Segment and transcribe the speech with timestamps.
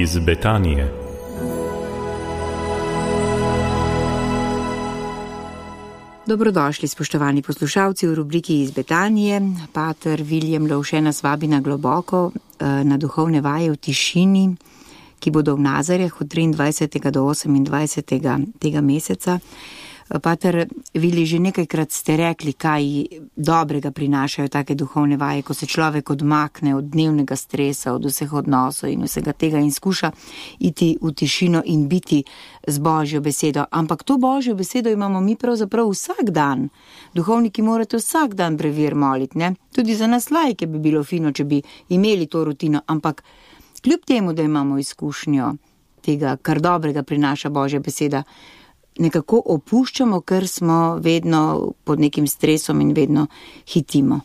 [0.00, 0.94] iz Betanije.
[6.26, 9.40] Dobrodošli, spoštovani poslušalci v rubriki iz Betanije.
[9.72, 12.30] Pater William Lovše nas vabi na globoko,
[12.60, 14.56] eh, na duhovne vaje v tišini,
[15.18, 17.10] ki bodo v Nazareh od 23.
[17.10, 18.46] do 28.
[18.58, 19.40] tega meseca.
[20.08, 22.82] Pater Vili, že nekajkrat ste rekli, kaj
[23.36, 28.88] dobrega prinašajo take duhovne vaje, ko se človek odmakne od dnevnega stresa, od vseh odnosov
[28.88, 30.10] in vsega tega in skuša
[30.64, 32.24] iti v tišino in biti
[32.66, 33.64] z Božjo besedo.
[33.70, 36.68] Ampak to Božjo besedo imamo mi pravzaprav vsak dan.
[37.14, 39.54] Duhovniki morate vsak dan brevir moliti, ne?
[39.74, 43.22] Tudi za nas lajke bi bilo fino, če bi imeli to rutino, ampak
[43.82, 45.54] kljub temu, da imamo izkušnjo
[46.00, 48.22] tega, kar dobrega prinaša Božja beseda,
[48.98, 53.26] nekako opuščamo, ker smo vedno pod nekim stresom in vedno
[53.66, 54.20] hitimo.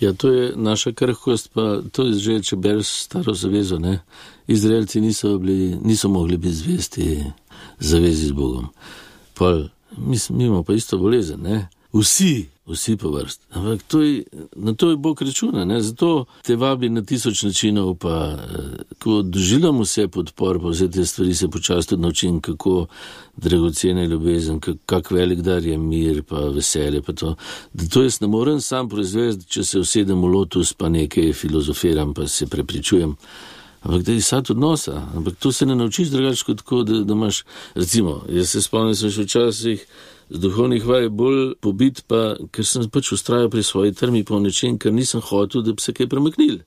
[0.00, 3.78] Ja, to je naša krhkost, pa to je že, če bereš staro zavezo.
[3.78, 4.00] Ne?
[4.46, 7.24] Izraelci niso, bili, niso mogli biti zvesti
[7.78, 8.66] zavezi z Bogom.
[9.34, 9.54] Pa,
[9.96, 11.68] mi, mi imamo pa isto bolezen, ne?
[11.92, 13.40] vsi vsi po vrst.
[13.50, 14.24] Ampak to je,
[14.56, 15.80] na to je Bog računa, ne?
[15.80, 21.04] zato te vabi na tisoč načinov, pa eh, ko doživljam vse podpor, pa vse te
[21.06, 22.86] stvari se počasi naučim, kako
[23.36, 27.34] dragocene ljubezen, kak velik dar je mir, pa veselje, pa to.
[27.72, 32.14] Da to jaz ne morem sam proizvesti, če se usedem v lotus, pa nekaj filozofiram,
[32.14, 33.16] pa se prepričujem.
[33.82, 37.12] Ampak da je sad odnosa, ampak to se ne naučiš drugače kot tako, da, da
[37.12, 39.86] imaš, recimo, jaz se spomnim, sem še včasih
[40.30, 44.78] z duhovnih vaj bolj pobit, pa ker sem pač ustrajal pri svoji trmi po nečem,
[44.78, 46.60] ker nisem hotel, da bi se kaj premaknil.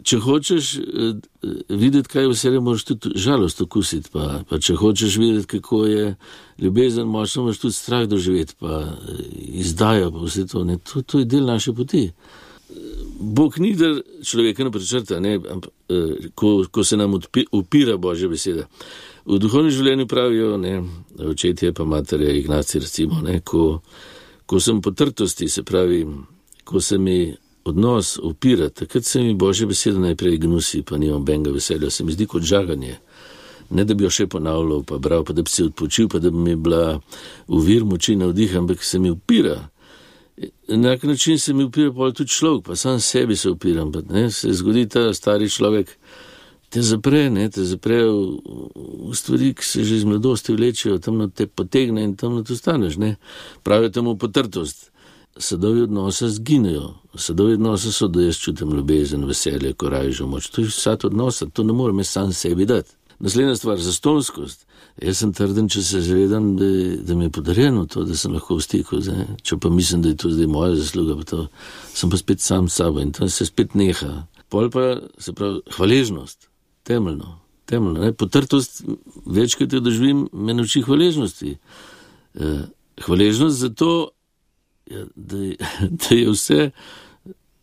[0.00, 1.14] Če hočeš eh,
[1.68, 6.04] videti, kaj je vse, moraš tudi žalost okusiti, pa, pa če hočeš videti, kako je
[6.62, 9.24] ljubezen, moraš tudi strah doživeti, pa eh,
[9.60, 12.08] izdaja pa vse to, to, to je del naše poti.
[13.20, 13.92] Bog ni da
[14.24, 17.20] človeka ne prečrta, ne, eh, ko, ko se nam
[17.52, 18.66] upira Božja beseda.
[19.26, 20.80] V duhovnem življenju pravijo, ne,
[21.28, 23.82] očetje pa matere, Ignaci, recimo, ne, ko,
[24.48, 26.04] ko sem potrtosti, se pravi,
[26.64, 27.34] ko se mi
[27.68, 32.16] odnos upira, takrat se mi božje besede najprej gnusi, pa nimam benga veselja, se mi
[32.16, 32.96] zdi kot žaganje.
[33.70, 36.32] Ne da bi jo še ponavljal, pa bral, pa da bi se odpočil, pa da
[36.32, 36.98] bi mi bila
[37.46, 39.60] uvir moči na vdih, ampak se mi upira.
[40.68, 44.30] Na nek način se mi upira tudi človek, pa sam sebi se upiram, pa ne,
[44.30, 45.94] se zgodi ta stari človek
[46.70, 48.38] te zapre, ne, te zapre v,
[48.74, 52.42] v stvari, ki se že iz mladosti vlečejo, tam na te potegne in tam na
[52.42, 52.96] to staneš.
[52.96, 53.16] Ne.
[53.62, 54.90] Pravijo temu potrtost.
[55.36, 60.50] Sadovi odnose zginejo, sadovi odnose so, da jaz čutim ljubezen, veselje, korajžo, moč.
[60.50, 62.90] To je vsat odnos, to ne morem sam sebi dati.
[63.20, 64.66] Naslednja stvar, zastonskost.
[65.00, 66.68] Jaz sem trden, če se zavedam, da,
[67.04, 69.00] da mi je podarjeno to, da sem lahko v stiku.
[69.04, 69.26] Zdaj.
[69.44, 71.46] Če pa mislim, da je to zdaj moja zasluga, pa to,
[71.94, 74.24] sem pa spet sam s sabo in tam se spet neha.
[74.48, 76.48] Pol pa se pravi hvaležnost
[76.84, 77.39] temeljno.
[77.70, 78.82] Temeljno Potrtost,
[79.26, 81.56] večkrat jo doživim, me nauči hvaležnosti.
[82.34, 82.64] Eh,
[83.06, 84.10] hvaležnost za to,
[84.90, 85.56] ja, da, je,
[86.00, 86.70] da je vse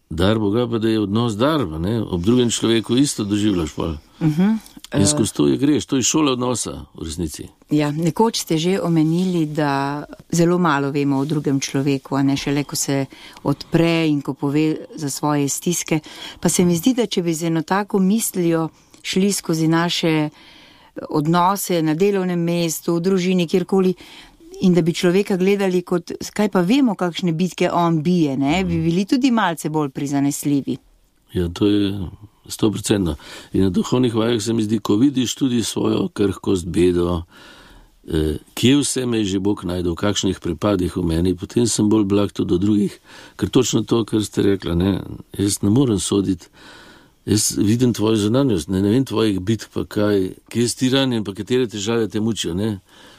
[0.09, 1.68] dar Boga, pa da je odnos dar.
[1.68, 2.01] Ne?
[2.01, 3.78] Ob drugem človeku isto doživljaš.
[3.78, 3.85] Uh
[4.19, 4.57] -huh.
[4.95, 7.47] In skozi to je greš, to je šola odnosa v resnici.
[7.69, 12.63] Ja, nekoč ste že omenili, da zelo malo vemo o drugem človeku, a ne šele,
[12.63, 13.06] ko se
[13.44, 16.00] odpre in ko pove za svoje stiske.
[16.39, 18.69] Pa se mi zdi, da če bi z eno tako mislijo
[19.07, 20.29] šli skozi naše
[21.09, 23.94] odnose na delovnem mestu, v družini, kjerkoli.
[24.66, 28.63] In da bi človeka gledali kot, kaj pa vemo, kakšne bitke on bije, ne?
[28.66, 30.78] bi bili tudi malce bolj prizanesljivi.
[31.34, 31.91] Ja, to je
[32.50, 33.16] sto procentno.
[33.53, 37.22] In na duhovnih vajah se mi zdi, ko vidiš tudi svojo krhkost, bedo,
[38.07, 41.89] eh, kje vse me je že Bog najdel, v kakšnih prepadih v meni, potem sem
[41.89, 42.97] bolj blag tudi do drugih.
[43.38, 45.01] Ker točno to, kar ste rekla, ne,
[45.38, 46.50] jaz ne morem soditi.
[47.28, 51.24] Jaz vidim tvojo zunanjost, ne, ne vem tvojih bitk, pa kaj, kje je stiranje in
[51.28, 52.56] pa katere težave te mučijo.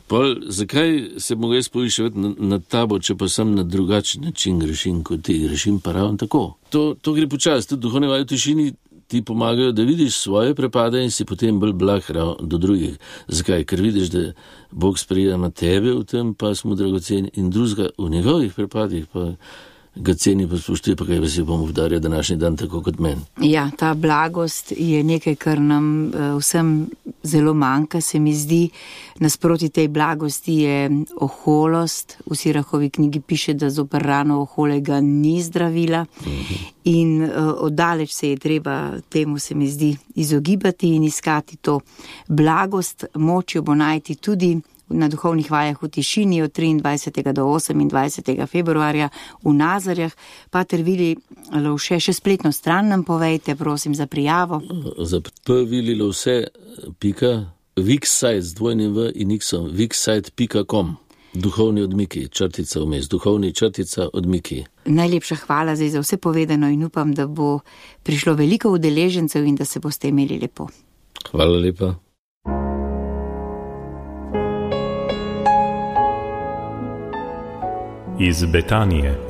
[0.08, 4.58] Pol, zakaj se mogo jaz povišati na, na tabo, če pa sem na drugačen način
[4.58, 6.54] grešim kot ti, grešim pa ravno tako.
[6.72, 8.72] To, to gre počasi, tudi duhovne vaje v tišini
[9.08, 12.02] ti pomagajo, da vidiš svoje prepade in si potem bolj blag
[12.40, 12.96] do drugih.
[13.28, 13.64] Zakaj?
[13.64, 14.32] Ker vidiš, da
[14.70, 19.06] Bog sprejema tebe v tem, pa smo dragoceni in drugega v njegovih prepadih.
[19.12, 19.32] Pa,
[19.94, 23.20] ga ceni, pa spoštuje, pa kaj vas je bom udaril današnji dan, tako kot meni.
[23.40, 26.86] Ja, ta blagost je nekaj, kar nam uh, vsem
[27.22, 28.68] zelo manjka, se mi zdi.
[29.18, 30.90] Nasproti tej blagosti je
[31.20, 32.16] oholost.
[32.26, 36.06] V Sirahovi knjigi piše, da zoper rano oholega ni zdravila.
[36.22, 36.54] Mhm.
[36.84, 41.80] In uh, oddaleč se je treba temu, se mi zdi, izogibati in iskati to
[42.28, 43.04] blagost.
[43.14, 47.32] Moč jo bo najti tudi na duhovnih vajah v tišini od 23.
[47.32, 48.46] do 28.
[48.46, 49.08] februarja
[49.44, 50.12] v Nazarjah.
[50.50, 51.16] Pater Vili
[51.52, 54.62] Lovše, še spletno stran nam povejte, prosim, za prijavo.
[54.98, 56.44] Za prvili Lovše,
[56.98, 60.96] pika, viksajt z dvojnim v in niksom, viksajt.com.
[61.38, 64.64] Duhovni odmiki, črtica vmes, duhovni črtica odmiki.
[64.88, 67.60] Najlepša hvala zdaj za vse povedano in upam, da bo
[68.02, 70.68] prišlo veliko udeležencev in da se boste imeli lepo.
[71.30, 71.94] Hvala lepa.
[78.18, 79.27] Iz Betanije.